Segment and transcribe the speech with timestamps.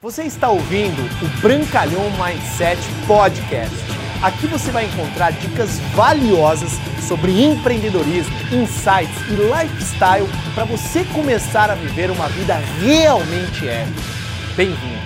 [0.00, 3.74] Você está ouvindo o Brancalhão Mindset Podcast.
[4.22, 6.70] Aqui você vai encontrar dicas valiosas
[7.08, 10.24] sobre empreendedorismo, insights e lifestyle
[10.54, 14.00] para você começar a viver uma vida realmente épica.
[14.54, 15.02] Bem-vindo!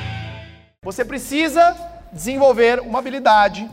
[0.84, 1.74] Você precisa
[2.12, 3.66] desenvolver uma habilidade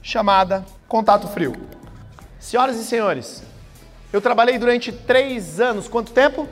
[0.00, 1.56] chamada contato frio.
[2.38, 3.42] Senhoras e senhores,
[4.12, 5.88] eu trabalhei durante três anos.
[5.88, 6.48] Quanto tempo?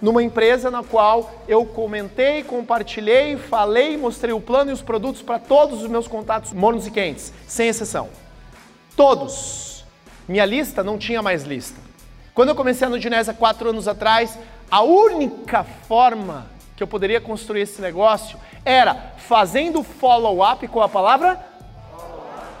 [0.00, 5.38] Numa empresa na qual eu comentei, compartilhei, falei, mostrei o plano e os produtos para
[5.38, 8.08] todos os meus contatos mornos e quentes, sem exceção.
[8.96, 9.84] Todos.
[10.28, 11.80] Minha lista não tinha mais lista.
[12.34, 14.38] Quando eu comecei a Nudinesa quatro anos atrás,
[14.70, 21.40] a única forma que eu poderia construir esse negócio era fazendo follow-up com a palavra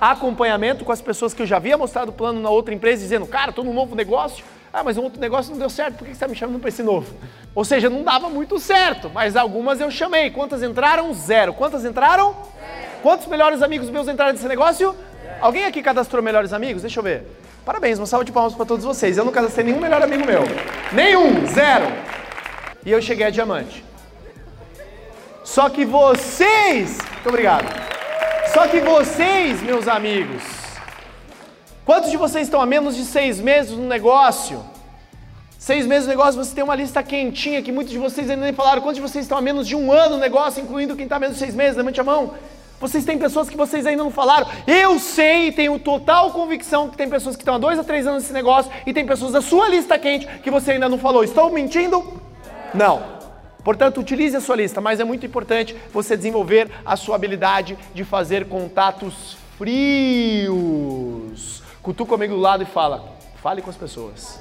[0.00, 3.26] acompanhamento com as pessoas que eu já havia mostrado o plano na outra empresa, dizendo,
[3.26, 4.44] cara, estou num novo negócio,
[4.78, 6.68] ah, mas um outro negócio não deu certo, por que você está me chamando para
[6.68, 7.10] esse novo?
[7.54, 10.30] Ou seja, não dava muito certo, mas algumas eu chamei.
[10.30, 11.14] Quantas entraram?
[11.14, 11.54] Zero.
[11.54, 12.34] Quantas entraram?
[12.34, 13.00] Zero.
[13.02, 14.94] Quantos melhores amigos meus entraram nesse negócio?
[15.22, 15.36] Zero.
[15.40, 16.82] Alguém aqui cadastrou melhores amigos?
[16.82, 17.24] Deixa eu ver.
[17.64, 19.16] Parabéns, uma salva de palmas para todos vocês.
[19.16, 20.42] Eu não cadastrei nenhum melhor amigo meu.
[20.92, 21.86] Nenhum, zero.
[22.84, 23.82] E eu cheguei a diamante.
[25.42, 27.64] Só que vocês, muito obrigado.
[28.52, 30.65] Só que vocês, meus amigos,
[31.86, 34.60] Quantos de vocês estão há menos de seis meses no negócio?
[35.56, 38.52] Seis meses no negócio, você tem uma lista quentinha que muitos de vocês ainda nem
[38.52, 38.82] falaram.
[38.82, 41.20] Quantos de vocês estão há menos de um ano no negócio, incluindo quem está há
[41.20, 41.76] menos de seis meses?
[41.76, 42.34] Levante a mão.
[42.80, 44.48] Vocês têm pessoas que vocês ainda não falaram.
[44.66, 48.24] Eu sei, tenho total convicção que tem pessoas que estão há dois a três anos
[48.24, 51.22] nesse negócio e tem pessoas da sua lista quente que você ainda não falou.
[51.22, 52.20] Estou mentindo?
[52.74, 53.00] Não.
[53.62, 58.02] Portanto, utilize a sua lista, mas é muito importante você desenvolver a sua habilidade de
[58.02, 60.65] fazer contatos frios.
[61.86, 64.40] Cutuca comigo do lado e fala: fale com as pessoas.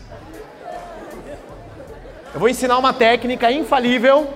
[2.33, 4.33] Eu vou ensinar uma técnica infalível,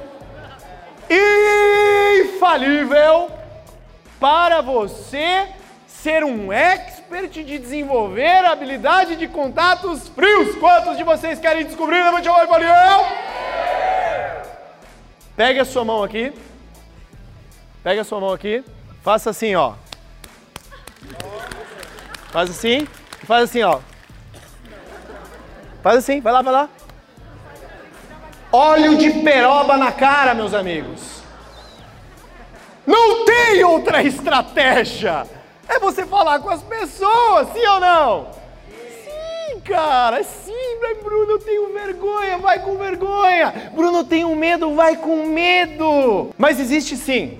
[2.23, 3.31] infalível,
[4.19, 5.47] para você
[5.87, 10.55] ser um expert de desenvolver a habilidade de contatos frios.
[10.57, 12.03] Quantos de vocês querem descobrir?
[12.03, 13.05] Levante a mão eu.
[15.35, 16.31] Pegue a sua mão aqui.
[17.81, 18.63] Pegue a sua mão aqui.
[19.01, 19.73] Faça assim, ó.
[22.31, 22.87] Faz assim.
[23.25, 23.79] Faz assim, ó.
[25.81, 26.69] Faz assim, vai lá, vai lá.
[28.51, 31.21] Óleo de peroba na cara, meus amigos.
[32.85, 35.27] Não tem outra estratégia.
[35.67, 38.27] É você falar com as pessoas, sim ou não?
[39.03, 40.69] Sim, cara, sim,
[41.03, 43.71] Bruno, eu tenho vergonha, vai com vergonha.
[43.73, 46.31] Bruno, eu tenho medo, vai com medo.
[46.37, 47.39] Mas existe sim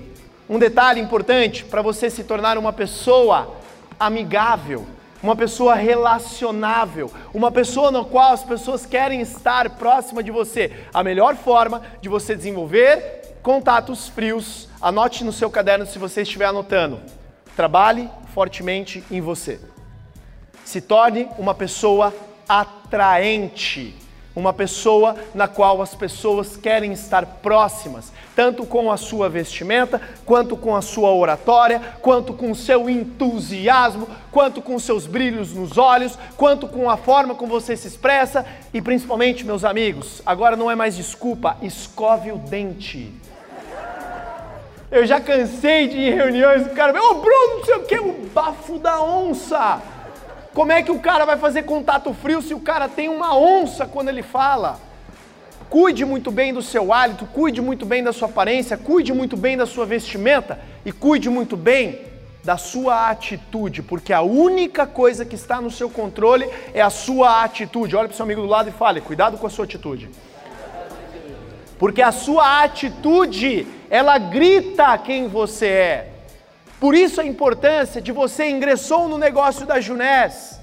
[0.50, 3.56] um detalhe importante para você se tornar uma pessoa
[4.00, 4.85] amigável
[5.22, 10.72] uma pessoa relacionável, uma pessoa na qual as pessoas querem estar próxima de você.
[10.94, 16.46] A melhor forma de você desenvolver contatos frios, anote no seu caderno se você estiver
[16.46, 17.00] anotando.
[17.56, 19.59] Trabalhe fortemente em você.
[20.63, 22.13] Se torne uma pessoa
[22.47, 23.96] atraente
[24.35, 30.56] uma pessoa na qual as pessoas querem estar próximas, tanto com a sua vestimenta, quanto
[30.56, 36.18] com a sua oratória, quanto com o seu entusiasmo, quanto com seus brilhos nos olhos,
[36.38, 40.75] quanto com a forma como você se expressa e principalmente, meus amigos, agora não é
[40.75, 43.12] mais desculpa, escove o dente.
[44.91, 47.84] Eu já cansei de ir em reuniões, o cara, ô oh, Bruno, não sei o
[47.84, 49.79] que, o bafo da onça.
[50.54, 53.86] Como é que o cara vai fazer contato frio se o cara tem uma onça
[53.86, 54.80] quando ele fala?
[55.70, 59.56] Cuide muito bem do seu hálito, cuide muito bem da sua aparência, cuide muito bem
[59.56, 62.02] da sua vestimenta e cuide muito bem
[62.44, 67.44] da sua atitude, porque a única coisa que está no seu controle é a sua
[67.44, 67.96] atitude.
[67.96, 70.10] Olha para o seu amigo do lado e fale: cuidado com a sua atitude.
[71.78, 76.09] Porque a sua atitude, ela grita quem você é.
[76.79, 80.59] Por isso a importância de você ingressou no negócio da Junés.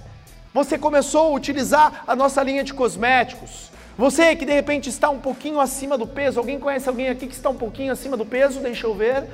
[0.55, 3.71] Você começou a utilizar a nossa linha de cosméticos.
[3.99, 7.35] Você que de repente está um pouquinho acima do peso, alguém conhece alguém aqui que
[7.35, 8.61] está um pouquinho acima do peso?
[8.61, 9.25] Deixa eu ver.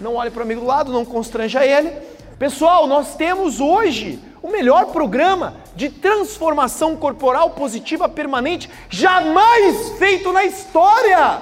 [0.00, 1.90] Não olhe para o amigo do lado, não constranja ele.
[2.38, 10.44] Pessoal, nós temos hoje o melhor programa de transformação corporal positiva permanente jamais feito na
[10.44, 11.40] história.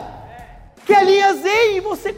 [0.85, 2.13] Que é a linha Z e você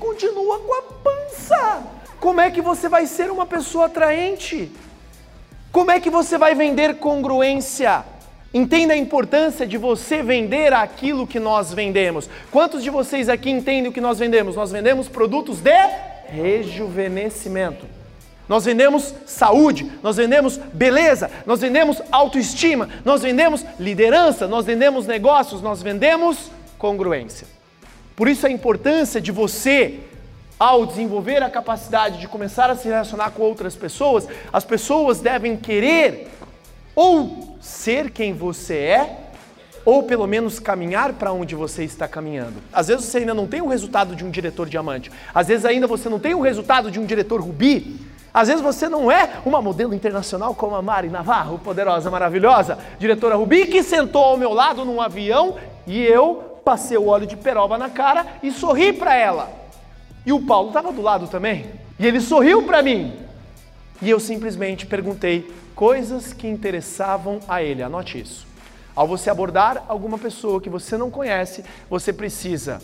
[2.27, 4.73] Como é que você vai ser uma pessoa atraente?
[5.71, 8.05] Como é que você vai vender congruência?
[8.53, 12.29] Entenda a importância de você vender aquilo que nós vendemos.
[12.51, 14.57] Quantos de vocês aqui entendem o que nós vendemos?
[14.57, 15.71] Nós vendemos produtos de
[16.27, 17.87] rejuvenescimento.
[18.49, 25.63] Nós vendemos saúde, nós vendemos beleza, nós vendemos autoestima, nós vendemos liderança, nós vendemos negócios,
[25.63, 27.47] nós vendemos congruência.
[28.17, 30.01] Por isso a importância de você,
[30.59, 35.57] ao desenvolver a capacidade de começar a se relacionar com outras pessoas, as pessoas devem
[35.57, 36.29] querer
[36.95, 39.17] ou ser quem você é,
[39.85, 42.55] ou pelo menos caminhar para onde você está caminhando.
[42.73, 45.87] Às vezes você ainda não tem o resultado de um diretor diamante, às vezes ainda
[45.87, 48.01] você não tem o resultado de um diretor rubi,
[48.37, 53.35] às vezes você não é uma modelo internacional como a Mari Navarro, poderosa, maravilhosa, diretora
[53.35, 55.57] Rubi, que sentou ao meu lado num avião
[55.87, 59.66] e eu passei o óleo de peroba na cara e sorri para ela.
[60.27, 61.67] E o Paulo estava do lado também.
[61.99, 63.15] E ele sorriu para mim.
[64.03, 67.83] E eu simplesmente perguntei coisas que interessavam a ele.
[67.83, 68.45] Anote isso.
[68.95, 72.81] Ao você abordar alguma pessoa que você não conhece, você precisa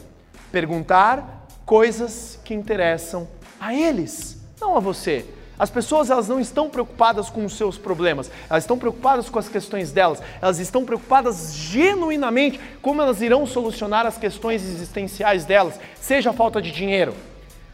[0.53, 3.27] perguntar coisas que interessam
[3.59, 5.25] a eles, não a você.
[5.59, 9.49] As pessoas elas não estão preocupadas com os seus problemas, elas estão preocupadas com as
[9.49, 16.31] questões delas, elas estão preocupadas genuinamente como elas irão solucionar as questões existenciais delas, seja
[16.31, 17.15] a falta de dinheiro,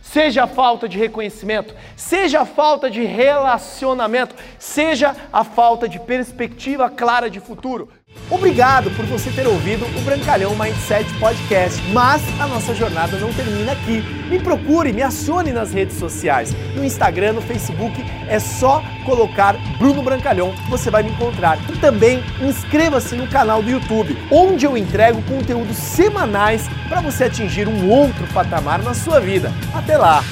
[0.00, 6.88] seja a falta de reconhecimento, seja a falta de relacionamento, seja a falta de perspectiva
[6.90, 7.88] clara de futuro.
[8.30, 13.72] Obrigado por você ter ouvido o Brancalhão Mindset Podcast, mas a nossa jornada não termina
[13.72, 14.02] aqui.
[14.28, 16.54] Me procure, me acione nas redes sociais.
[16.74, 17.94] No Instagram, no Facebook,
[18.28, 21.58] é só colocar Bruno Brancalhão, você vai me encontrar.
[21.70, 27.66] E também inscreva-se no canal do YouTube, onde eu entrego conteúdos semanais para você atingir
[27.66, 29.50] um outro patamar na sua vida.
[29.88, 30.22] Até lá!